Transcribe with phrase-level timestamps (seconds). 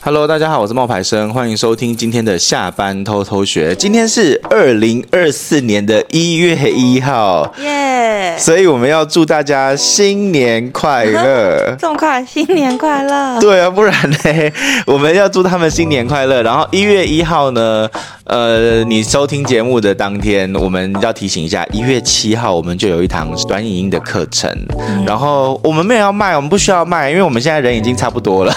[0.00, 3.74] Hello，大家好，我是冒牌生，欢迎收听今天的下班偷偷学。
[3.74, 11.74] 今天是二零二四年的一月一号，耶.所以我们要祝大家新年快乐。
[11.80, 13.40] 这么快，新年快乐？
[13.40, 14.18] 对啊，不然呢？
[14.86, 16.44] 我们要祝他们新年快乐。
[16.44, 17.90] 然后一月一号呢，
[18.28, 24.50] 呃，你收听节目的当天，我们要提醒一下，一月七号我们就有一堂短影音的课程。
[24.78, 28.54] 嗯、然后我们没有要卖，我们不需要卖，因为我们现在人已经差不多了。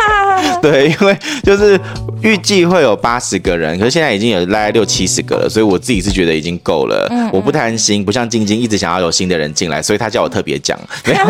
[0.60, 0.86] 对。
[1.00, 1.80] 因为就是
[2.20, 7.08] 预计会有八十个人，可是现在已经有大概六七十个了，所以我自己是觉得已经够了。
[7.10, 11.20] 嗯嗯，我不贪心，不像晶晶一直想要有新的人进来，所以他叫我特别讲， 没有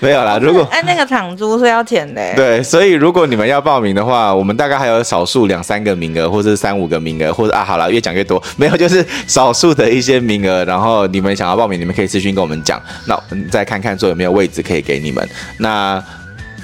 [0.00, 0.38] 没有啦。
[0.42, 2.34] 如果哎，那个场租是要钱的。
[2.34, 10.64] 对，所以如果你们要报名的话，我们大概还有少数两三个名额，或者是三五个名额，或者啊，好了，越讲越多，没有，就是少数的一些名额。
[10.64, 15.28] 然后你们想要报名，你们可以私讯跟我们讲，那我们再看看说有没有位置可以给你们。
[15.58, 16.02] 那。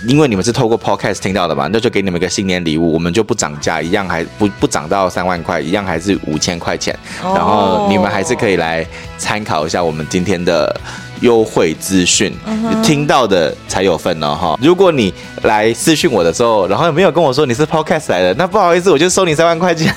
[0.07, 6.95] 因为你们是透过 Podcast 听到的嘛，那就给你们一个新年礼物，我们就不涨价，一样还不不涨到三万块，一样还是五千块钱。
[7.23, 8.87] 然后你们还是可以来
[9.17, 10.79] 参考一下我们今天的
[11.25, 12.31] 优惠资讯，
[12.83, 14.59] 听到的才有份哦哈。
[14.61, 19.93] 如果你来私讯我的时候，然后没有跟我说你是 Podcast 来的，那不好意思，我就收你三万块钱。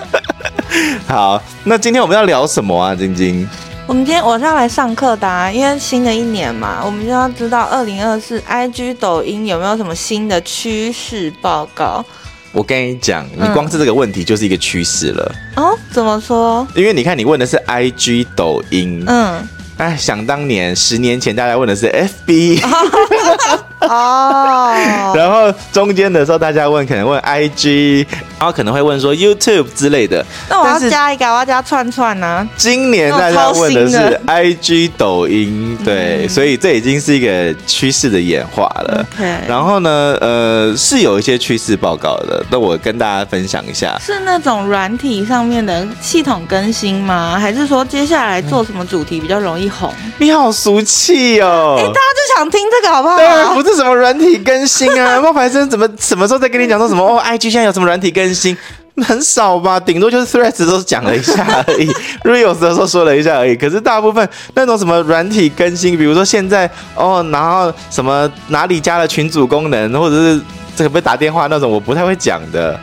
[1.08, 3.48] 好，那今天我们要聊什么啊，晶晶？
[3.86, 12.04] 我们今天我是要来上课的啊，因为新的一年嘛，我们就要知道二零二四 IG 抖音有没有什么新的趋势报告。
[12.52, 15.34] 我跟你讲，你光是这个问题就是一个趋势了。
[15.56, 15.64] 嗯。
[15.64, 16.66] 哦，怎么说？
[16.76, 19.02] 因为你看，你问的是 IG 抖音。
[19.06, 19.48] 嗯。
[19.76, 21.86] 哎，想当年，十年前大家问的是
[22.26, 22.62] FB。
[23.88, 28.06] 哦，然后中间的时候大家问可能问 IG，
[28.38, 30.24] 然后可能会问说 YouTube 之类的。
[30.48, 32.48] 那我要加一个，我要加串串呢、啊。
[32.56, 39.06] 今年大家问的是 IG 抖音，对，嗯、所以这已经是一个趋势的演化了。
[39.46, 43.98] 然后呢，呃，是有一些趋势报告的，那我跟大家分享一下。
[44.00, 47.38] 是那种软体上面的系统更新吗？
[47.38, 49.92] 还是说接下来做什么主题比较容易红？
[50.16, 51.76] 你好俗气哦！
[51.78, 53.16] 哎，大家就想听这个好不好？
[53.18, 53.73] 对啊，不是。
[53.74, 55.20] 什么软体更新啊？
[55.22, 57.02] 冒牌生怎么什么时候在跟你讲说什么？
[57.04, 58.56] 哦，IG 现在有什么软体更新？
[59.02, 61.90] 很少吧，顶多就是 Threads 都是讲了一下而已，
[62.22, 63.56] Reels 的时候说了一下而已。
[63.56, 70.40] 可是大部分那种什么软体更新，比如说现在哦，然后什么哪里加了群组功能，或者是
[70.76, 72.78] 这个被打电话那种，我不太会讲的。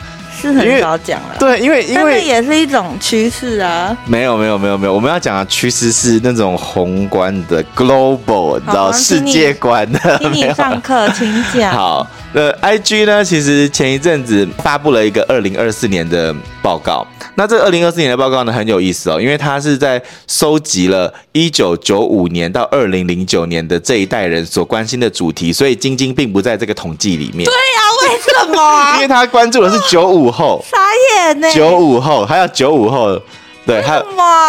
[0.50, 3.96] 是很少讲了，对，因为因为也是一种趋势啊。
[4.06, 10.18] 没有没有没有没有，我们要讲的趋势是那种宏观的 global，你知道世界观的。
[10.18, 11.72] 听你上课，请讲。
[11.76, 17.06] 好，那，IG 呢，其实前一阵子发布了一个二零二四年的报告。
[17.34, 27.44] 那这二零二四年的报告呢，很有意思哦，因为它是在收集了一九九五年到二零零九年的这一代人所关心的主题，所以晶晶并不在这个统计里面。
[27.44, 28.94] 对呀、啊，为什么、啊？
[28.96, 30.78] 因为他关注的是九五后，傻
[31.16, 31.50] 眼呢。
[31.52, 33.20] 九五后还要九五后，
[33.66, 34.02] 对，他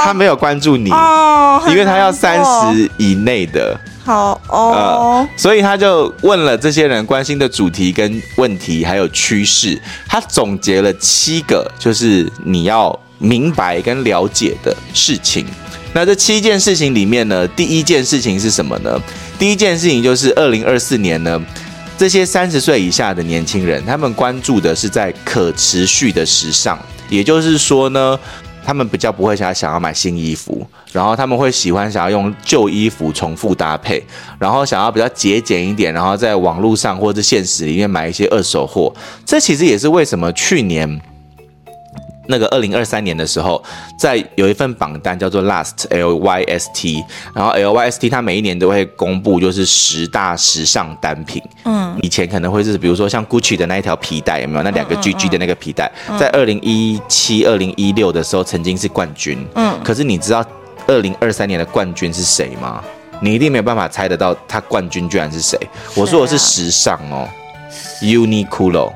[0.04, 3.80] 他没有关注你，哦、因为他要三十以内的。
[4.04, 15.46] 好哦、所以他就问了这些人关心的主题跟问题，还有趋势，他总结了七个，就是你要明白跟了解的事情。
[15.94, 19.00] 那这七件事情里面呢，第一件事情是什么呢？
[19.40, 21.42] 第一件事情就是二零二四年呢，
[21.98, 26.78] 这些三十岁以下的年轻人，他们关注的是在可持续的时尚，
[27.08, 28.20] 也就是说呢。
[28.66, 34.04] 他们比较不会想要想要买新衣服，然后他们会喜欢想要用旧衣服重复搭配，
[34.40, 38.94] 然后想要比较节俭一点，然后在网络上或者现实里面买一些二手货。
[39.26, 41.02] 这其实也是为什么去年
[42.28, 43.62] 那个二零二三年的时候，
[43.98, 47.04] 在有一份榜单叫做 Last L Y S T，
[47.34, 51.42] 然后 L Y S T 它每一年都会公布就是十大时尚单品。
[51.66, 54.64] 嗯，以前可能会是比如说像 Gucci 的那一条皮带有没有？
[54.64, 59.46] 那两个 GG 的那个皮带，在二零一七、二零一六的时候曾经是冠军。
[59.56, 60.46] 嗯，可是你知道
[60.88, 62.82] 二零二三年的冠军是谁吗？
[63.20, 65.60] 你一定没有办法猜得到，他冠军居然是谁？
[65.96, 67.28] 我说的是时尚哦
[68.02, 68.94] ，Uniqlo。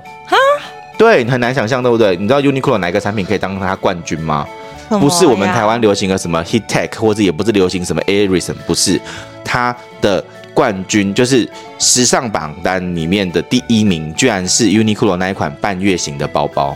[0.98, 2.16] 对，你很难想象，对不对？
[2.16, 4.46] 你知道 Uniqlo 哪一个产品可以当它冠军吗？
[4.90, 9.00] 不是我们台湾流行的什么 Heattech，或者也不是流行什么 Airism，不是，
[9.44, 10.24] 它的
[10.54, 11.48] 冠军就是
[11.78, 16.76] 时尚榜单里面的第一名，居然是 Uniqlo 那一款半月形的包包。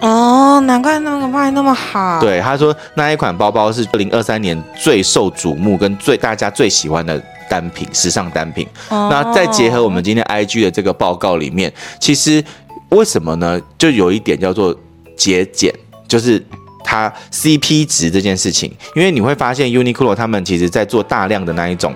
[0.00, 2.20] 哦，难怪那个卖那么好。
[2.20, 8.66] 对，他说那一款包包是二零二三年最受瞩目跟最大家最喜欢的单品，时尚单品。
[8.88, 12.42] 哦、那再结合我们今天 IG 的这个报告里面，其实。
[12.90, 13.60] 为什么呢？
[13.78, 14.74] 就有一点叫做
[15.16, 15.72] 节俭，
[16.08, 16.44] 就是
[16.84, 18.72] 它 CP 值这件事情。
[18.94, 21.94] 因为你会发现 Uniqlo 他们其实在做大量的那一种，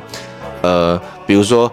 [0.63, 1.71] 呃，比如说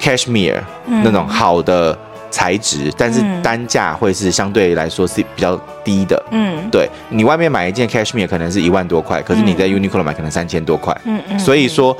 [0.00, 1.98] Cashmere 那种好的
[2.34, 6.20] 材质，但是单价会是相对来说是比较低的。
[6.32, 10.92] 嗯，对，你外面买一件 cashmere 可能是一万多块，可是你在 Uniqlo 买可能三千多块。
[11.04, 11.96] 嗯嗯，所以说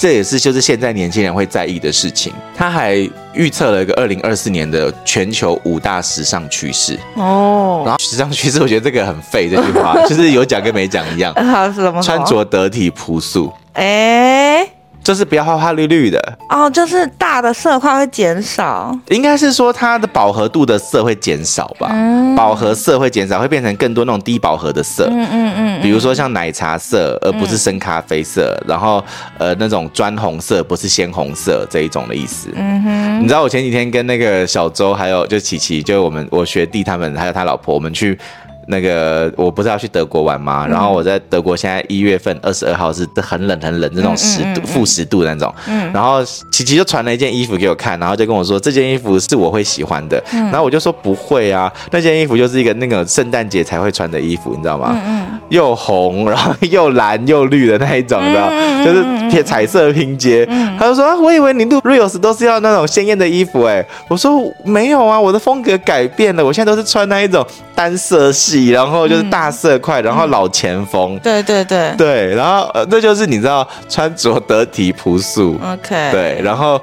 [0.00, 2.32] 这也是就是现在年轻人会在意的事情。
[2.56, 2.94] 他还
[3.34, 6.96] 预测了一个二零二四年的全球五大时尚趋势。
[7.16, 11.34] 哦，然后时尚趋势，我觉得这个很废，这句话 就是有讲跟没讲一样。
[12.00, 13.52] 穿着得体朴素。
[13.72, 14.64] 哎。
[15.02, 16.38] 就是不要花花绿绿的。
[16.48, 29.02] 哦，就是大的色块会减少，应该是说它的饱和度的色会减少吧，嗯、饱和色会减少，会变成更多那种低饱和的色，嗯嗯嗯，比如说像奶茶色，而不是深咖啡色，嗯、然后
[29.38, 38.18] 呃那种砖红色不是鲜红色这一种的意思，嗯哼，你知道我前几天跟那个小周还有就琪琪，就我们我学弟他们还有他老婆，我们去。
[38.66, 40.66] 那个我不是要去德国玩吗？
[40.66, 45.52] 然后我在德国，现在一月份二十二号是很冷很冷那种十度负十度的那种。
[45.66, 45.92] 嗯。
[45.92, 50.22] 然后琪琪就传了一件衣服给我看，然后就跟我说这件衣服是我会喜欢的。
[50.32, 50.44] 嗯。
[50.44, 54.92] 然后我就说不会啊，那件衣服就是一个那个圣诞节才会穿的衣服，你知道吗？
[54.94, 55.40] 嗯嗯。
[55.48, 58.48] 又红，然后又蓝又绿的那一种，你知道，
[58.84, 60.46] 就是贴彩色拼接。
[60.48, 60.76] 嗯。
[60.78, 63.84] 他就说，啊我以为你录 reels 都是要那种鲜艳的衣服哎。
[64.08, 67.44] 我说没有啊，我的风格改变了，我现在都是穿那一种
[67.74, 68.51] 单色系。
[68.68, 71.92] 然后就是大色块，嗯、然后老前锋，对对对。
[71.96, 76.80] 对，然后呃，那就是你知道穿着得体朴素，OK，对，然后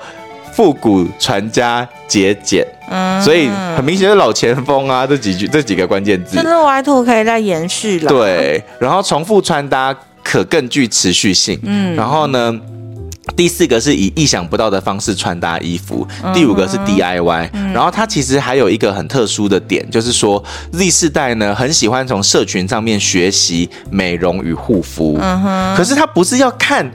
[0.54, 12.60] 复古传家节俭，嗯，所以很明显是老前锋啊，这几句这几个关键字，就是 Y two 可以再延续了，对，然后重复穿搭可更具持续性，嗯，然后呢？
[13.36, 25.18] 第四个是以意想不到的方式穿搭衣服，第五个是 DIY，然后它其实还有一个很特殊的点，就是说 Z 世代呢很喜欢从社群上面学习美容与护肤，
[25.76, 26.90] 可是它不是要看。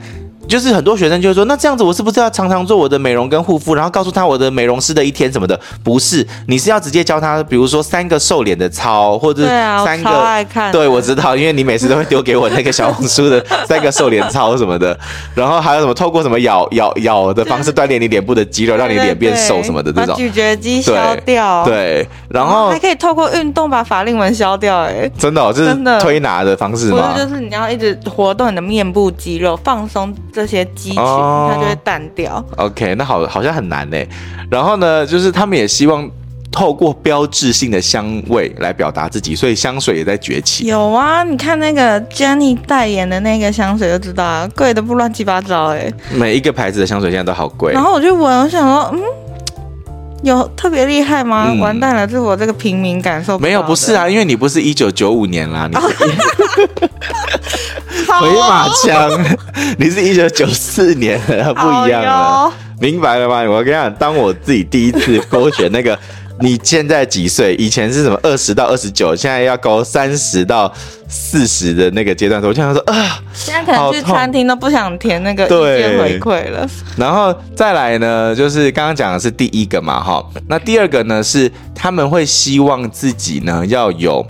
[0.47, 5.59] 就是很多学生就会说，那这样子我是不是要常常做我的美容跟护肤，然后告诉他我的美容师的一天什么的？
[5.83, 14.97] 不是，你是要直接教他，比如说三个瘦脸的操，或者是三个，对，啊、我超爱看，对，我知道，因为你每次都会丢给我那个小红书的三个瘦脸操什么的，
[15.33, 20.93] 然后还有什么透过什么咬咬咬的方式锻炼你脸部的肌肉，让你脸变瘦什么的这种，咀嚼肌消
[21.25, 27.13] 掉，对，对，然后还可以透过运动把法令纹消掉，哎，真的，哦，就是推拿的方式吗？
[27.13, 30.13] 不是，就是你要一直活动你的面部肌肉，放松。
[30.35, 32.43] 这些肌群，它就会淡掉。
[32.57, 33.97] OK，那好，好像很难呢。
[34.51, 36.09] 然后呢，就是他们也希望
[36.51, 40.67] 透过标志性的香味来表达自己，所以香水也在崛起。
[40.67, 45.89] 有啊，你看那个 Jennie 代言的那个香水就知道啊，贵的不乱七八糟哎。
[46.13, 47.71] 每一个牌子的香水现在都好贵。
[47.71, 49.01] 然后我就闻，我想说，嗯，
[50.23, 51.47] 有特别厉害吗？
[51.49, 55.77] 嗯、完蛋了，是我这个平民感受不没有，不是啊，因为你不是一九九五年啦，你。
[58.19, 59.09] 回马枪，
[59.77, 63.43] 你是一九九四年的，不一样了，明白了吗？
[63.43, 65.97] 我跟你讲，当我自己第一次勾选那个，
[66.41, 67.55] 你现在几岁？
[67.55, 70.71] 以前是什么二十到二十九，现在要勾三十到
[71.07, 76.67] 四十的那个阶段，我现在说啊，现在可能去餐厅都不想填那个意见回馈了。
[76.97, 84.25] 然后再来呢，就是刚刚讲的是第一个嘛，哈，那第二个呢是他们会希望自己呢要有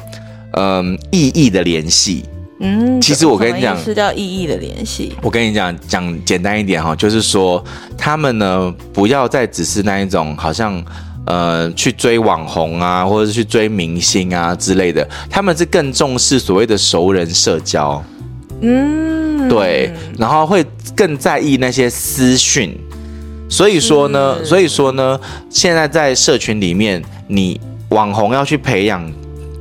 [0.53, 2.25] 嗯意义的联系。
[2.59, 5.13] 嗯，其实我跟你讲，是叫意义的联系。
[5.21, 7.61] 我跟你讲，讲简单一点哈，就是说
[7.97, 10.81] 他们呢，不要再只是那一种好像
[11.25, 18.01] 呃去追网红啊，或者是去追明星啊之类的，他们是更重视所谓的熟人社交。
[18.61, 20.65] 嗯，对，然后会
[20.95, 22.73] 更在意那些私讯。
[23.49, 29.11] 所以说呢，所以说呢，现在在社群里面，你网红要去培养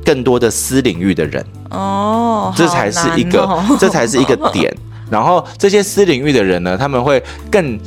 [0.05, 1.45] 更多的私领域的人。
[1.69, 4.75] 哦，这才是一个，哦、这才是一个点。
[5.09, 7.79] 然后这些私领域的人呢，他们会更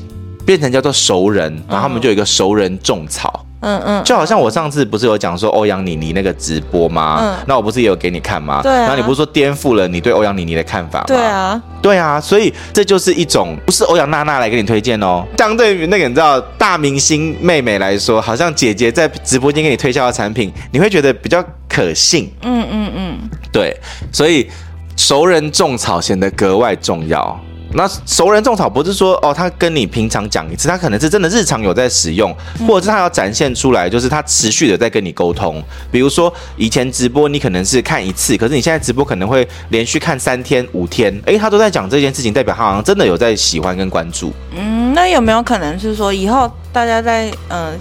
[0.46, 3.44] 变成叫做熟人，然后他们就有一个熟人种草。
[3.60, 7.18] 嗯嗯，就好像我上次不是有讲说欧阳妮妮那个直播吗？
[7.20, 8.60] 嗯，那我不是也有给你看吗？
[8.62, 8.80] 对、啊。
[8.82, 11.04] 然后你不是说颠覆了你对欧阳妮妮的看法吗？
[11.08, 12.20] 对啊，对啊。
[12.20, 15.24] 所以这就是一种，不是欧阳娜娜来给你推荐哦。
[15.38, 22.32] 相对于那个你知道大明星妹妹来说，好像姐姐在直播间给你推销的产品，你会觉得比较可信。
[22.42, 23.18] 嗯嗯嗯，
[23.52, 23.76] 对。
[24.12, 24.48] 所以
[24.96, 27.38] 熟人种草显得格外重要。
[27.72, 32.34] 那熟人种草不是说哦，他跟你平常讲一次，他可能是真的日常有在使用，
[32.66, 35.62] 或者是他要展现出来，就是他持续的在跟你沟通。
[35.90, 44.32] 比如说以前直播你可能是看一次，可是你现在直播可能会连续看三天五天，诶，他都在讲这件事情，代表他好像真的有在喜欢跟关注。
[44.56, 47.66] 嗯，那有没有可能是说以后大家在嗯？
[47.66, 47.72] 呃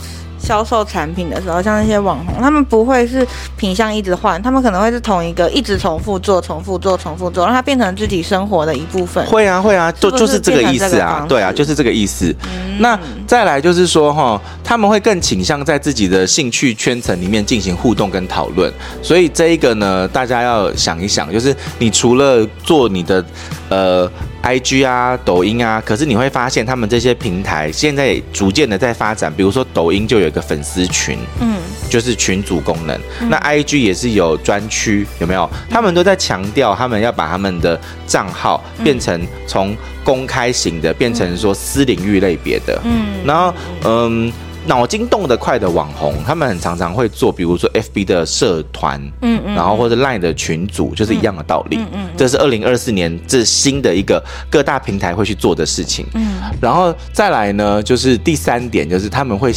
[0.48, 3.28] 销售产品的时候，像那些网红，他们不会是
[3.58, 9.26] 品相一直换，他们可能会是同一个一直重复做、重复做、重复做，让它变成自己生活的一部分。
[9.26, 12.34] 会啊，会啊，就就是这个意思啊，对啊，就是这个意思。
[12.44, 18.72] 嗯、那再来就是说哈，他们会更倾向在自己的兴趣圈层里面进行互动跟讨论。
[19.04, 23.26] 所以这一个呢，大家要想一想，就是你除了做你的
[23.68, 24.10] 呃
[24.44, 29.34] IG 啊、抖音啊，可是你会发现他们这些平台现在也逐渐的在发展。
[29.36, 31.58] 比如说抖音就有一个粉丝群，嗯，
[31.90, 32.98] 就是群组功能。
[33.20, 35.50] 嗯、那 IG 也是有专区，有没有？
[35.70, 43.54] 他们都在强调，他们要把他们的账号变成从公开型的变成说私领域类别的，嗯，然后
[43.84, 44.32] 嗯，
[44.68, 59.52] 脑筋动得快的网红，他们很常常会做，比如说 FB 的社团，嗯嗯，然后或者 Line 的群组，就是一样的道理，嗯嗯，这是二零二四年这新的一个各大平台会去做的事情，嗯，然后再来呢，就是第三点，就是他们会，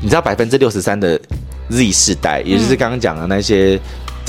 [0.00, 1.20] 你知道百分之六十三的
[1.68, 3.80] Z 世代，也就是刚刚讲的那些。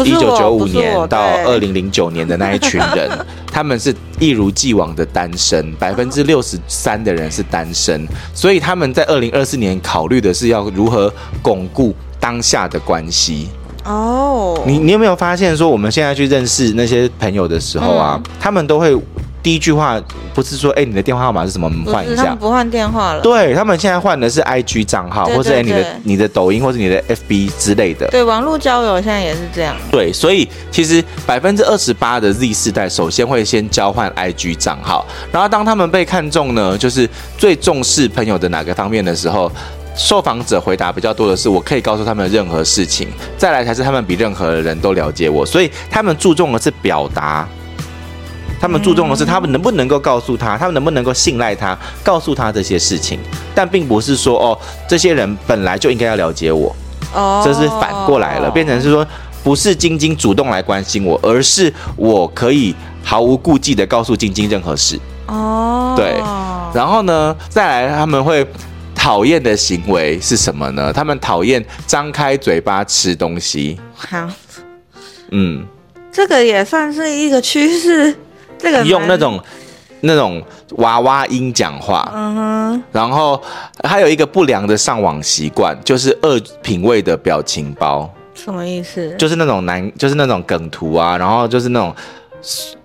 [0.03, 3.09] 一九九五年到二零零九年的那一群人，
[3.51, 13.49] 他们是一如既往的单身，百分之六十三的人是单身，所以他们在二零二四年考虑的是要如何巩固当下的关系。
[13.85, 18.97] 哦，你你有没有发现说，我们现在去认识那些朋友的时候啊，他们都会。
[19.43, 20.01] 第一句话
[20.33, 21.67] 不是说，哎、欸，你的电话号码是什么？
[21.67, 22.23] 我们换一下。
[22.23, 23.21] 他们不换电话了。
[23.21, 28.07] 对，他们现在换的是 IG 账号，或者哎，你的你的抖音或者你的 FB 之类的。
[28.07, 29.75] 对，网络交友现在也是这样。
[29.91, 39.51] 对，所以其实百分之二十八的 Z 世代首先会先交换 IG 账号，然后当他们被看中呢，就是最重视朋友的哪个方面的时候，
[39.93, 43.09] 受访者回答比较多的是，我可以告诉他们任何事情。
[43.37, 47.45] 再来才是他们比任何人都了解我，所以他们注重的是表达。
[48.63, 53.19] 他们注重的是他们能不能够告诉他，他们能不能够信赖他，告诉他这些事情，
[53.53, 56.73] 但并不是说哦，这些人本来就应该要了解我，
[57.13, 59.05] 哦，这是反过来了，变成是说
[59.43, 66.13] 不是晶晶主动来关心我，而是我可以毫无顾忌的告诉晶晶任何事，哦，对，
[66.73, 68.47] 然后呢，再来他们会
[68.95, 70.93] 讨厌的行为是什么呢？
[70.93, 74.25] 他们讨厌张开嘴巴吃东西，好，
[75.31, 75.65] 嗯，
[76.13, 78.15] 这个也算是一个趋势。
[78.63, 79.39] 这个用那种
[79.99, 80.41] 那种
[80.77, 83.41] 娃娃音讲话，嗯哼，然后
[83.83, 88.09] 还有一个不良的上网习惯，就是恶品味的表情包。
[88.33, 89.13] 什么意思？
[89.17, 91.93] 就是那种男，就是那种梗图啊，然后就是那种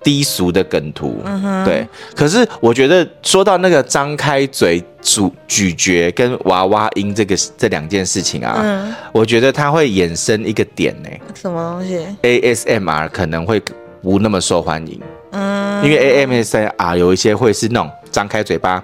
[0.02, 1.20] 低俗的梗图。
[1.25, 1.87] 嗯哼，对。
[2.14, 11.08] 可是我觉得说到那个张开嘴咀咀嚼跟娃娃音这个这两件事情啊，嗯，我觉得它会衍生一个点呢。
[11.35, 13.61] 什么东西？ASMR 可能会
[14.02, 15.00] 不那么受欢迎。
[15.32, 18.82] 嗯，因为 ASMR 有一些会是那种张开嘴巴，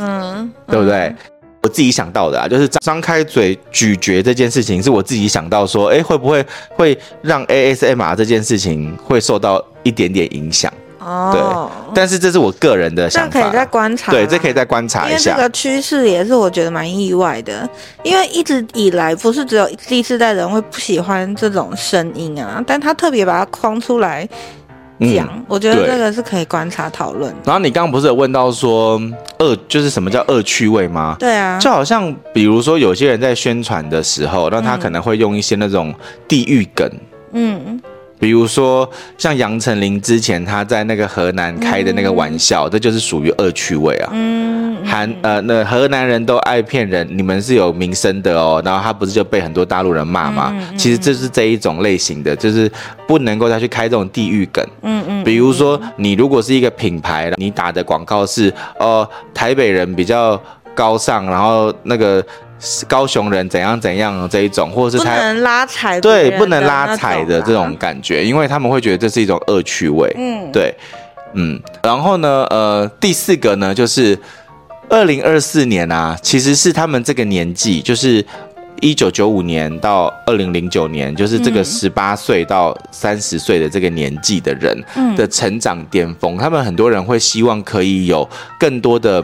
[0.00, 1.06] 嗯，对不对？
[1.06, 1.16] 嗯、
[1.62, 6.44] 我自己想到的啊，就是张开嘴咀嚼这件事情，是我自己想到说，哎，会不会
[6.76, 10.72] 会让 ASMR 这件事情会受到一点点影响？
[11.00, 15.32] 哦，对，但是这是我个人的想法，可以再观察，对，这可以再观察一下。
[15.32, 17.68] 因为这个趋势也是我觉得蛮意外的，
[18.02, 24.26] 因为一直以来不是只有第四代人会不喜欢这种声音啊，但他特别把它框出来。
[25.00, 27.34] 讲，嗯、我觉得这个是可以观察讨论。
[27.44, 29.00] 然后你刚刚不是有问到说
[29.38, 31.16] 恶，就是什么叫恶趣味吗？
[31.18, 35.94] 对啊，就好像比如说有些人在宣传的时候，那他可能会用一些那种
[36.28, 36.90] 地域梗，
[37.32, 37.80] 嗯。
[38.24, 38.88] 比如说，
[39.18, 44.08] 像杨丞琳之前他在那个河南开的那个玩笑，嗯、这就是属于恶趣味啊。
[44.14, 48.62] 嗯，韩呃，那河南人都爱骗人，你们是有名声的哦。
[48.64, 50.50] 然后他不是就被很多大陆人骂吗？
[50.54, 52.72] 嗯、其实这是这一种类型的，就是
[53.06, 54.66] 不能够再去开这种地域梗。
[54.80, 55.22] 嗯嗯。
[55.22, 60.40] 比如说，你如果是一个品牌，你打的广告是哦、呃，台北人比较
[60.74, 62.24] 高尚，然后那个。
[62.88, 70.10] 高雄人怎样怎样这一种，或者是他不能拉踩，对，不能拉踩的这种感觉，因为他们会觉得这是一种恶趣味。
[70.16, 70.74] 嗯，对，
[71.34, 74.18] 嗯，然后呢，呃，第四个呢，就是
[74.88, 78.24] 二零二四年啊，其实是他们这个年纪，就是
[78.80, 84.82] 一九九五年到二零零九年，就是这个十八岁到三十岁的这个年纪的人
[85.16, 86.38] 的成长巅峰。
[86.38, 88.26] 他们很多人会希望可以有
[88.58, 89.22] 更多的。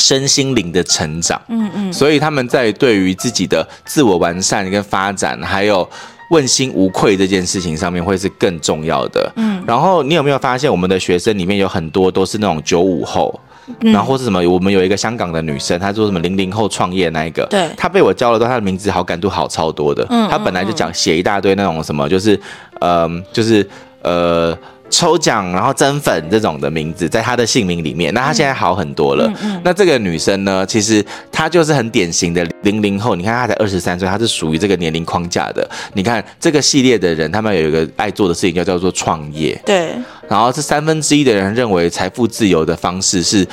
[0.00, 5.88] 身心灵的成长，嗯嗯，所以他们在对于自己的自我完善跟发展，还有
[6.30, 9.30] 问心无愧这件事情上面，会是更重要的。
[9.36, 13.38] 嗯，然后你有没有发现，我们的学生里面有很多都是那种九五后，
[13.80, 14.40] 然后或是什么？
[14.48, 20.06] 我们有一个香港的女生，她说什么零零后创业那一个，对，她被我教了之后，她的名字好感度好超多的。
[20.08, 22.40] 嗯，她本来就讲写一大堆那种什么，就是，
[22.80, 23.68] 嗯，就是
[24.02, 24.56] 呃。
[24.90, 29.26] 抽奖然后增粉这种的名字，在她的姓名里面，那她现在好很多了。
[29.28, 33.14] 嗯嗯嗯、那这个女生呢，其实她就是很典型的零零后。
[33.14, 35.68] 你看她才二十三岁，她是属于这个年龄框架的。
[35.94, 39.58] 你看这个系列的人，他们有一个爱做的事情，叫叫做创业。
[39.64, 39.94] 对。
[40.28, 43.46] 然后这三分之一的人认为财富自由的方式是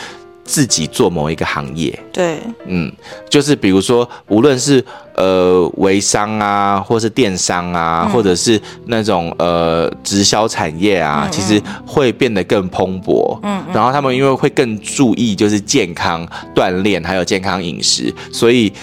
[0.47, 1.97] 自己做某一个行业。
[2.11, 2.91] 对，嗯，
[3.29, 13.37] 就是比如说，无论是呃微商啊，或是电商啊，嗯、或者是那种呃直销产业啊，嗯嗯其实会变得更蓬勃。
[13.43, 18.73] 嗯，嗯，然后他们因为会更注意就是健康锻炼，还有健康饮食，所以。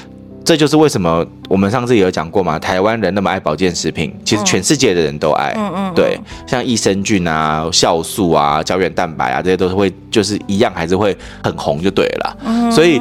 [0.44, 5.54] 这就是为什么我们上次也有讲过嘛，台湾人那么爱保健食品，其实全世界的人都爱。
[5.56, 5.94] 嗯嗯。
[5.94, 12.36] 对，像益生菌啊、酵素啊、胶原蛋白啊，这些都是会就是一样，还是会很红就对了。
[12.44, 12.70] 嗯。
[12.70, 13.00] 所以，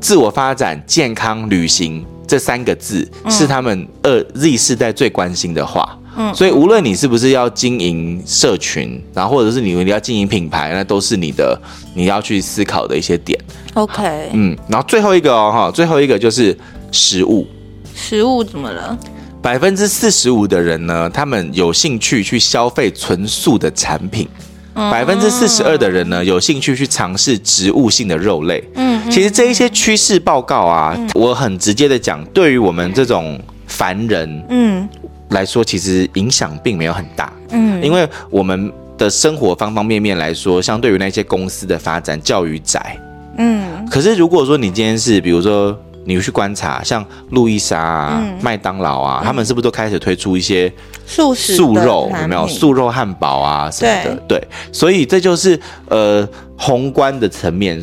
[0.00, 5.94] 自我发展、健康、旅行这三个字是他们二 Z 世代最关心的话。
[6.16, 6.34] 嗯。
[6.34, 11.60] 所以，无论你是不是要经营社群，然后或者是你你要经营品牌，那都是你的
[11.92, 13.38] 你要去思考的一些点。
[13.74, 14.30] OK。
[14.32, 16.56] 嗯，然后最后一个哦哈，最后一个就是。
[16.90, 17.46] 食物，
[17.94, 18.98] 食物怎么了？
[19.40, 24.28] 百分之四十五的人呢，他们有兴趣去消费纯素的产品。
[24.74, 28.62] 百分之四十二的人呢，有兴趣去尝试植物性的肉类。
[28.74, 34.88] 嗯，其实这一些趋势报告啊，嗯、我很直接的讲，对于我们这种凡人，嗯，
[35.30, 37.32] 来说，其实影响并没有很大。
[37.50, 42.96] 嗯，因为我们的生活方方面面来说，相对于那些公司的发展，教育窄。
[43.36, 45.76] 嗯，可是如果说你今天是，比如说。
[46.08, 50.72] 你去观察，像路易莎啊、麦当劳啊，他们是不是都开始推出一些
[51.04, 52.10] 素食素肉？
[52.22, 54.16] 有没有素肉汉堡啊什么的？
[54.26, 57.78] 对，所以这就是呃宏观的层面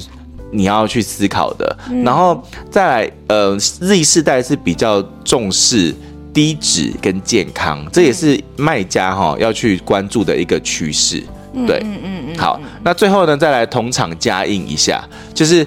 [0.50, 1.77] 你要去思考的。
[2.03, 5.94] 然后再来，呃，Z 世代是比较重视
[6.34, 11.24] 低脂跟健康，这也是卖家哈要去关注的一个趋势。
[11.67, 12.38] 对，嗯嗯嗯。
[12.39, 15.63] 好，那最后呢，再来同场加映一下，就是。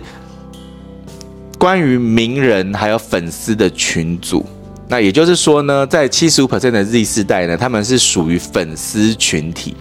[1.59, 4.47] 关于名人还有粉丝的群组，
[4.89, 9.75] 那也就是说呢，在七十五 percent 的 Z 世代呢，他们是属于粉丝群体。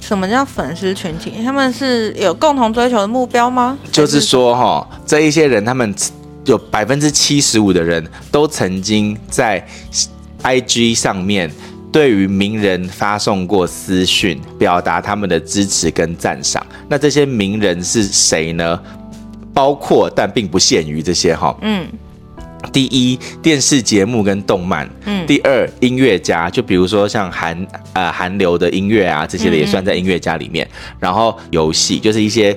[0.00, 1.32] 什么叫粉丝群体？
[1.42, 3.76] 他们是有共同追求的目标吗？
[3.90, 5.92] 就是说哈，这一些人，他们
[6.44, 9.66] 有百分之七十五的人都曾经在
[10.44, 11.50] IG 上面
[11.90, 16.64] 对于名人发送过私讯，表达他们的支持跟赞赏。
[16.88, 18.80] 那这些名人是谁呢？
[19.56, 21.86] 包括但并不限于这些哈，嗯，
[22.74, 32.54] 第一电视节目跟动漫，嗯，第二音乐家，就比如说像韩呃韩流的音乐啊这些的也算在音乐家里面，嗯、然后游戏就是一些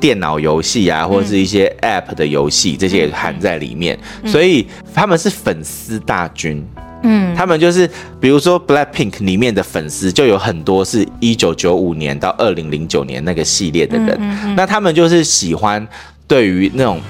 [0.00, 6.66] 电脑游戏啊或者是一些 App 的游戏，这些也含在里面，嗯、所以他们是粉丝大军，
[7.04, 7.88] 嗯，他们就是
[8.20, 15.86] 比如说 Blackpink 里面的粉丝就有很多是一九九五年到二零零九年那个系列的人，嗯嗯嗯，那他们就是喜欢。
[16.30, 17.00] 对于那种，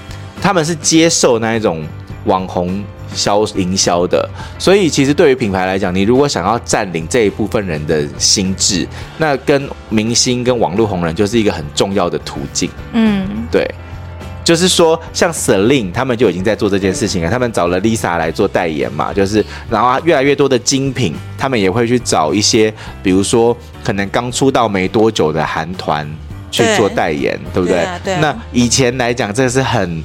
[0.40, 1.87] 他们是接受那一种
[2.24, 4.26] 网红销营销的，
[4.59, 12.70] 所以其实对于品牌来讲，你如果想要占领这一部分人的心智，那跟明星跟网络红人就是一个很重要的途径。
[12.94, 13.70] 嗯，对，
[14.42, 23.54] 就是说像 Celine 他们就已经在做这件事情了，他们找了 Lisa 来做代言嘛，就是然后越来越多的精品，他们也会去找一些，比如说
[23.85, 26.11] 可能刚出道没多久的韩团。
[26.51, 27.77] 去做代言，对，对不对？
[27.77, 30.03] 对啊对啊，那以前来讲，这是很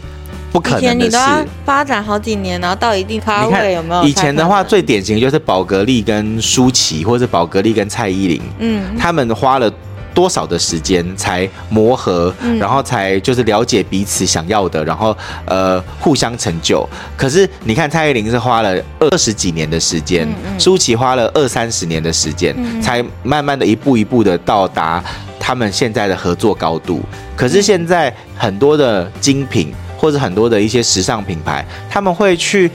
[0.52, 0.96] 不可能的事。
[0.96, 4.04] 你都要发展好几年，然后到一定咖位有没有？
[4.04, 9.72] 以前的话，最典型的就是宝格丽跟舒淇，或者宝格丽跟蔡依林，嗯，他们花了。
[10.16, 16.88] 多少的时间才磨合，嗯、然后才就是了解彼此想要的，然后呃互相成就。
[17.18, 25.04] 可是你看蔡依林是花了二十几年的时间，嗯嗯、舒淇花了二三十年的时间，嗯、才慢慢的一步一步的到达
[25.46, 27.04] 他们现在的合作高度。
[27.36, 32.72] 可是现在很多的精品或者很多的一些时尚品牌，他们会去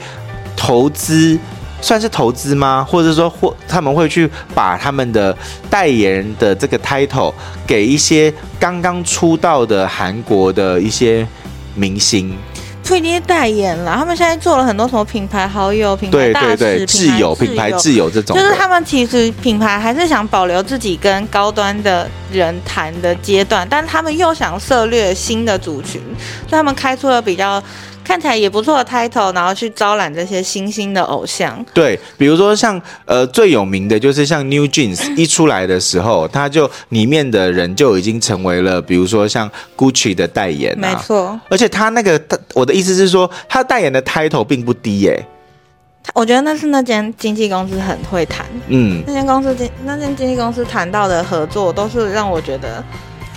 [0.55, 1.37] 投资。
[1.83, 2.85] 算是投资吗？
[2.87, 5.35] 或者说，或他们会去把他们的
[5.67, 7.33] 代言的这个 title
[7.65, 11.27] 给一些刚刚出道的韩国的一些
[11.73, 12.37] 明星，
[12.83, 13.95] 不一定代言了。
[13.95, 26.01] 他们现在做了很多什么品牌好友、品牌大使、对对对挚友、品牌挚友这种，就是他们其实品牌还是想保留自己跟高端的人谈的阶段，但他们又想涉猎新的族群，
[26.47, 27.63] 所以他们开出了比较。
[28.03, 31.63] 看起来也不错的 title，然后去招揽这些新兴的偶像。
[31.73, 40.89] 对，比如说像呃最有名的就是像 New Jeans 一出来的时候，他就里面的人就已经成为了，比如说像 Gucci 的代言啊。
[40.89, 41.39] 没错。
[41.49, 42.19] 而且他那个，
[42.53, 45.25] 我的意思是说，他代言的 title 并不低耶。
[46.15, 48.45] 我觉得那是那间经纪公司很会谈。
[48.67, 49.03] 嗯。
[49.05, 52.83] 那间公司经那间经纪公司谈到的合作，都是让我觉得。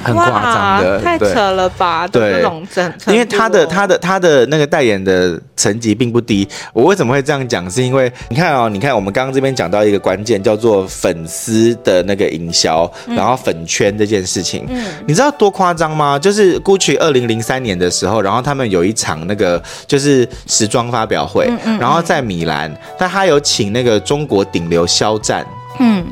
[0.05, 2.07] 很夸张的，太扯了吧？
[2.07, 2.65] 对，这种
[3.07, 6.47] 因为他的他的他的那个代言的层级并不低。
[6.73, 7.69] 我为什么会这样讲？
[7.71, 16.19] 是因为你看哦，你看我们刚刚这边讲到一个关键，叫做粉丝的那个营销，然后粉圈这件事情，嗯，你知道多夸张吗？
[16.19, 25.47] 就是 Gucci 二零零三年的时候，然后他们有一场那个就是时装发表会，然后在米兰，但他有请那个中国顶流肖战，
[25.79, 26.05] 嗯。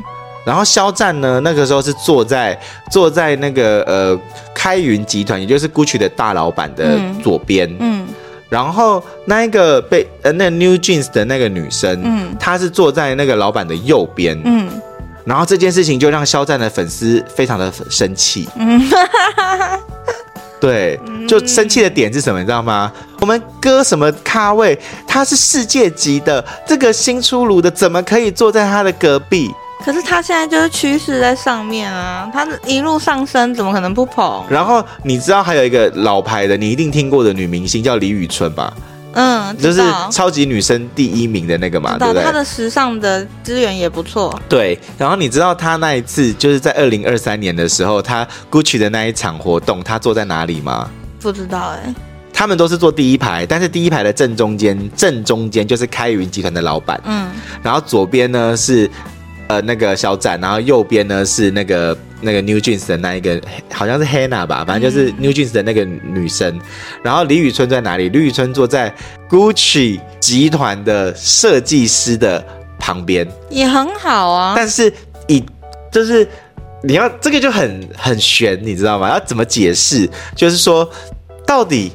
[0.45, 2.59] 然后肖战呢，那个时候是坐在
[2.91, 4.19] 坐在那个呃
[4.55, 7.69] 开云集团，也就是 Gucci 的大老板的左边。
[7.79, 7.79] 嗯。
[7.79, 8.09] 嗯
[8.49, 14.39] 然后那一个被呃那 New Jeans 的那个女生，嗯，她是坐在那个老板的右边。
[14.45, 14.69] 嗯。
[15.25, 18.47] 然后这件事情就让肖战的粉丝非常的生气。
[18.57, 18.83] 嗯。
[20.61, 22.39] 对，就生气的点是什么？
[22.41, 22.93] 你知道吗？
[23.21, 24.79] 我们哥什么咖位？
[25.09, 29.51] 他是世界级的，这个新出炉的怎么可以坐在他的隔壁？
[29.85, 34.45] 可是她现在就是趋势在上面啊，她一路上升，怎么可能不捧？
[34.49, 38.73] 然后你知道还有一个老牌的，你一定听过的女明星叫李宇春吧？
[39.15, 42.23] 嗯，就是超级女生第一名的那个嘛，对不对？
[42.23, 44.35] 她的时尚的资源也不错。
[44.49, 50.89] 对，然后你知道她那一次就是在二零二三年的时候，她 Gucci 的那一场活动，她坐在哪里吗？
[51.21, 51.95] 不知道哎、欸。
[52.33, 56.99] 他们都是坐第一排，但是第一排的正中间，正中间就是开云集团的老板。
[57.05, 57.31] 嗯，
[57.63, 58.91] 然后左边呢是。
[59.53, 63.39] 呃，那个肖战，然后右边呢是那个那个 New Jeans 的那一个，
[63.71, 66.59] 好像是 Hannah 吧，反正就是 New Jeans 的那个女生。
[67.05, 68.09] 然后李宇春在哪里？
[68.09, 68.91] 李宇春坐在
[69.29, 72.43] Gucci 集团的设计师的
[72.79, 74.55] 旁边，也很好啊。
[74.57, 74.91] 但是
[75.29, 75.45] 以
[75.91, 76.27] 就是
[76.83, 79.11] 你要这个就很很悬，你知道吗？
[79.11, 80.09] 要怎么解释？
[80.35, 80.89] 就是说
[81.47, 81.93] 到底。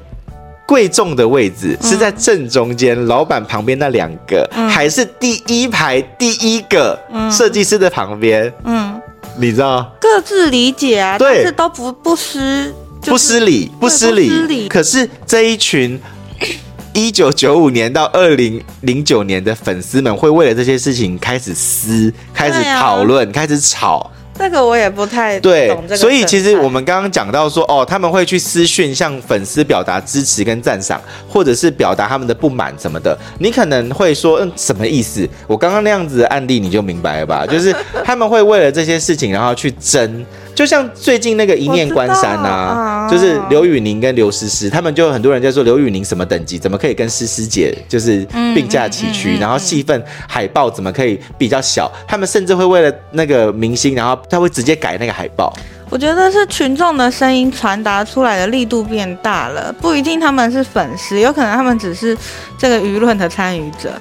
[0.68, 7.00] 贵重的位置是在正中间，嗯、老板旁边那两个，嗯、还是第一排第一个
[7.32, 8.54] 设计师的旁边？
[8.66, 9.02] 嗯，
[9.38, 9.90] 你知道？
[10.00, 14.28] 各自理解啊，对，但是都不不失、就是、不失礼，不失礼。
[14.30, 14.68] 失礼。
[14.68, 15.98] 可是这一群
[16.94, 24.12] 一九九五年到二零零九年的粉丝们，会为了这些事情开始撕，开始讨论，开始吵。
[24.38, 33.18] 这个我也不太对，所以其实我们刚刚讲到说，哦，他们会去私讯向粉丝表达支持跟赞赏，或者是表达他们的不满什么的。
[33.40, 35.28] 你可能会说，嗯，什么意思？
[35.48, 37.46] 我刚刚那样子的案例你就明白了吧？
[37.46, 40.26] 就是他们会为了这些事情，然后去争。
[40.58, 49.38] 就像最近那个一念关山呐、啊，就是刘宇宁跟刘诗诗，他们就很多人在说刘宇宁什么等级，怎么可以跟诗诗姐就是并驾齐驱？
[49.38, 51.92] 然后戏份海报怎么可以比较小？
[52.08, 55.54] 他们甚至会为了那个明星，然后他会直接改那个海报。
[55.92, 62.18] 我觉得是群众的声音传达出来的力度变大了，不一定他们是粉丝，有可能他们只是
[62.58, 63.92] 这个舆论的参与者。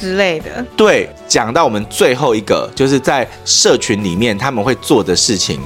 [0.00, 5.60] 之类的，对，讲到我们最后一个，就是在社群里面他们会做的事情，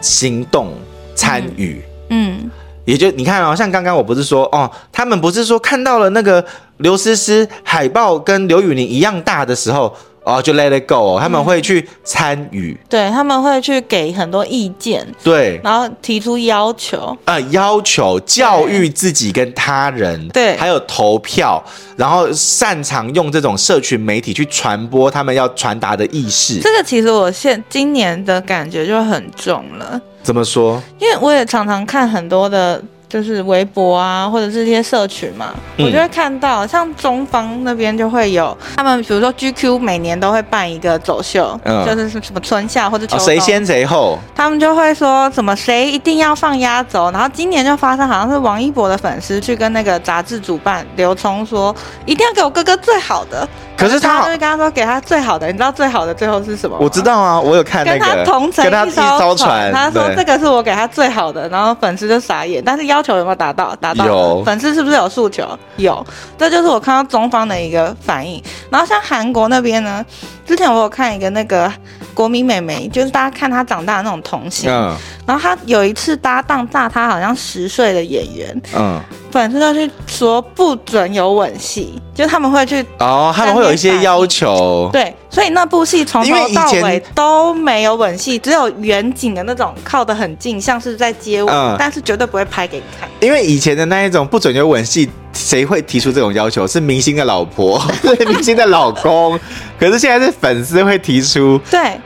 [0.00, 0.72] 行动
[1.14, 2.50] 参与，嗯，嗯
[2.84, 6.44] 也就你看哦，像刚刚我不是说哦，他们不是说看到了那个
[6.78, 9.94] 刘诗诗海报跟刘宇宁一样大的时候。
[10.24, 21.62] 哦，就 let it go，哦，他们会去参与，嗯，对，他们会去给很多意见，对，然后提出要求，呃，要求教育自己跟他人，对，还有投票，
[21.96, 26.60] 然后擅长用这种社群媒体去传播他们要传达的意识。
[26.60, 30.00] 这个其实我现今年的感觉就很重了。
[30.22, 30.82] 怎么说？
[30.98, 32.82] 因为我也常常看很多的。
[33.08, 53.48] 就是微博啊，或者是一些社群嘛，嗯、我就会看到，像中方那边就会有他们，比如说 GQ 每年都会办一个走秀，嗯、就是什么春夏或者秋冬，谁、哦、先谁后，他们就会说什么谁一定要放压轴，然后今年就发生好像是王一博的粉丝去跟那个杂志主办刘聪说，一定要给我哥哥最好的。
[53.78, 56.82] 可是他，就是跟他说给他最好的，你知道最好的最后是什么吗？
[56.82, 57.98] 我知道啊，我有看那个。
[58.00, 62.60] 跟他同乘一艘船，他说这个是我给他最好的，然后粉丝就傻眼。
[62.64, 63.76] 但是要求有没有达到？
[63.76, 64.04] 达到。
[64.04, 64.42] 有。
[64.44, 65.46] 粉丝是不是有诉求？
[65.76, 66.04] 有。
[66.36, 68.42] 这就是我看到中方的一个反应。
[68.68, 70.04] 然后像韩国那边呢，
[70.44, 71.72] 之前我有看一个那个
[72.18, 74.68] 国民美眉，就是大家看她长大的那种童星。
[74.68, 74.92] 嗯。
[75.24, 78.62] 然后她有一次搭档大她好像十岁的演员。
[78.76, 79.00] 嗯。
[79.30, 84.88] 粉丝就去说不准有吻戏，就他们会去哦，他们会有一些要求。
[84.90, 93.06] 对，所以那部戏从头到尾都没有吻戏，只有远景的那种靠得很近，像是在接吻，嗯、但是绝对不会拍给你看。
[93.20, 96.66] 因为以前的那一种不准有吻戏，谁会提出这种要求？
[96.66, 99.38] 是明星的老婆， 对明星的老公。
[99.78, 101.60] 可是现在是粉丝会提出。
[101.70, 102.00] 对。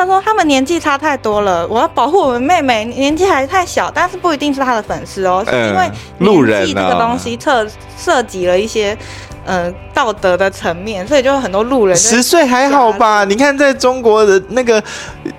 [0.00, 7.66] 他他说他们年纪差太多了，我要保护我们妹妹，年纪还太小，但是不一定是他的粉丝哦，是因为路人这个东西涉
[7.98, 8.96] 涉及了一些
[9.44, 11.94] 呃道德的层面，所以就有很多路人。
[11.94, 13.24] 十岁还好吧？
[13.24, 14.82] 你看在中国的那个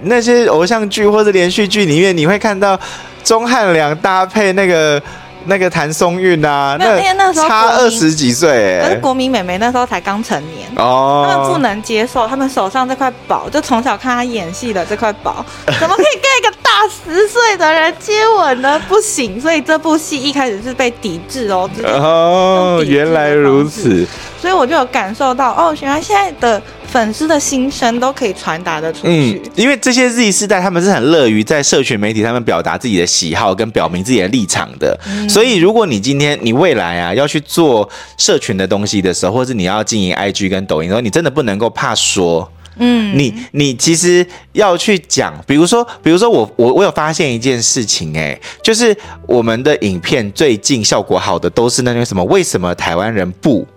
[0.02, 2.80] 那些偶像剧或者连续剧里面，你会看到
[3.24, 5.02] 钟汉良搭配那个。
[5.45, 15.45] 那个谭松韵啊，那那时候差二十几岁，可是国民美眉那时候才刚成年哦，他们不能接受他们手上这块宝，就从小看她演戏的这块宝，
[15.80, 18.80] 怎么可以跟一个大十岁的人接吻呢？
[18.88, 21.69] 不行，所以这部戏一开始是被抵制哦。
[21.84, 24.08] 哦，原来如此。
[24.41, 26.60] 所以我就有感受到，哦，原来现在的
[26.91, 29.08] 粉丝的心声都可以传达的出去。
[29.08, 34.99] 嗯，因为这些 Z 世代他们是很乐于在社群媒体上面表达自己的喜好跟表明自己的立场的。
[35.06, 42.51] 嗯、所以，如果你今天你未来啊要去做社群的东西的时候，或是你要经营 IG 跟抖音的时候，你真的不能够怕说。
[42.77, 48.95] 嗯，你你其实要去讲，比如说，比如说我我我有发现一件事情，哎，就是
[49.27, 52.23] 我们的影片最近效果好的都是那个什么？
[52.23, 53.67] 为什么台湾人不？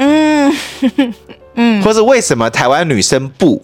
[0.00, 0.52] 嗯
[1.54, 3.62] 嗯，或是为什么台湾女生不，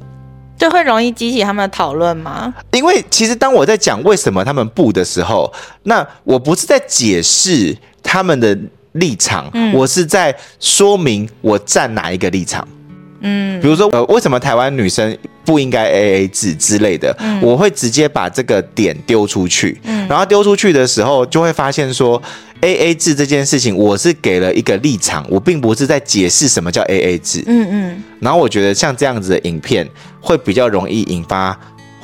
[0.58, 2.52] 就会容易激起他们的讨论吗？
[2.72, 5.50] 因为其实当我在讲为什么他们不的时候，
[5.84, 8.56] 那我不是在解释他们的
[8.92, 12.68] 立场，嗯、我是在说明我站哪一个立场。
[13.26, 22.22] 嗯，比如说呃，为什么台湾女生不应该 AA 制之类的，嗯、我会直接把这个点丢出去，嗯、然后丢出去的时候就会发现说。
[22.62, 27.44] A A 制这件事情，我是给了一个立场，我并不是在解释什么叫 A A 制。
[27.46, 28.02] 嗯嗯。
[28.18, 29.86] 然后我觉得像这样子的影片，
[30.22, 31.56] 会比较容易引发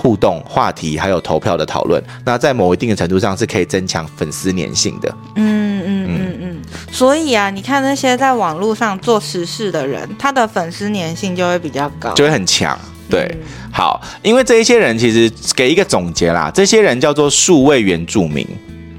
[0.02, 2.02] 互动话题，还有投票的讨论。
[2.24, 5.08] 那在某一定的程度上，是可以增强粉丝粘性的。
[5.36, 6.62] 嗯嗯嗯嗯。
[6.90, 12.76] 所以啊，你看那些在网络上做实事的人，他的粉丝粘性就会比较高，就会很强。
[13.08, 13.30] 对，
[13.72, 18.44] 好，因为这一些人其实给一个总结啦，这些人叫做数位原住民。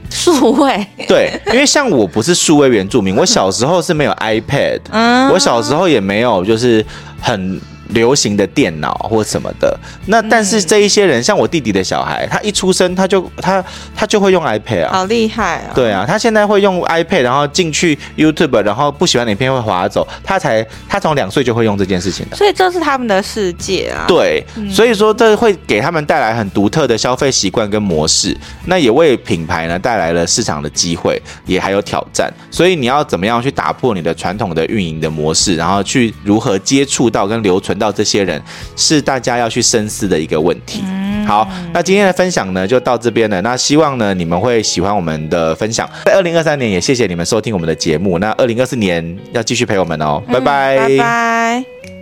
[0.10, 6.86] 数位对，因为像我不是数位原住民，我小时候是没有 iPad，嗯，我小时候也没有就是
[7.20, 7.60] 很。
[7.94, 9.78] 流行的电脑或什么的，
[10.08, 13.64] 那但是这一些人，像我弟弟的小孩，他一出生他就他
[13.96, 15.72] 他就会用 iPad 啊，好厉害啊！
[15.76, 24.06] 对啊，他现在会用 iPad，然后进去 YouTube，然后不喜欢哪片会划走，他才他从两岁就会用这件事情的，所以这是他们的世界啊。
[24.08, 32.32] 对，所以说这会给他们带来很独特的消费习惯跟模式，那也为品牌呢带来了市场的机会，也还有挑战。
[32.50, 37.78] 所以你要怎么样去打破你的传统的运营的模式，然后去如何接触到跟留存。
[37.83, 38.42] 到这些人
[38.76, 40.84] 是大家要去深思的一个问题。
[41.26, 43.42] 好，那今天的分享呢就到这边了。
[43.42, 45.90] 那希望呢你们会喜欢我们的分享。
[46.06, 48.20] 在二零二三年也谢谢你们收听我们的节目。
[48.20, 51.93] 那二零二四年要继续陪我们哦，拜拜，拜拜。